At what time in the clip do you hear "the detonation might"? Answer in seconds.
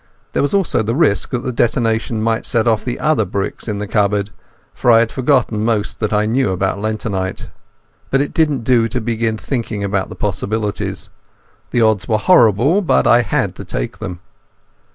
1.43-2.43